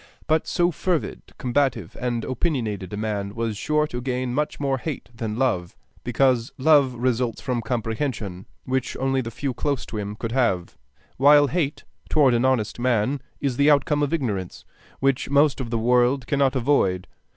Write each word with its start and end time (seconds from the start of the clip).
But 0.25 0.47
so 0.47 0.71
fervid, 0.71 1.21
combative, 1.37 1.95
and 1.99 2.25
opinionated 2.25 2.91
a 2.91 2.97
man 2.97 3.35
was 3.35 3.55
sure 3.55 3.85
to 3.85 4.01
gain 4.01 4.33
much 4.33 4.59
more 4.59 4.79
hate 4.79 5.09
than 5.13 5.35
love; 5.37 5.75
because 6.03 6.51
love 6.57 6.95
results 6.95 7.39
from 7.39 7.61
comprehension, 7.61 8.47
which 8.65 8.97
only 8.97 9.21
the 9.21 9.29
few 9.29 9.53
close 9.53 9.85
to 9.85 9.97
him 9.99 10.15
could 10.15 10.31
have, 10.31 10.75
while 11.17 11.45
hate 11.49 11.83
toward 12.09 12.33
an 12.33 12.45
honest 12.45 12.79
man 12.79 13.21
is 13.39 13.57
the 13.57 13.69
outcome 13.69 14.01
of 14.01 14.11
ignorance, 14.11 14.65
which 15.01 15.29
most 15.29 15.61
of 15.61 15.69
the 15.69 15.77
world 15.77 16.25
cannot 16.25 16.55
avoid. 16.55 17.05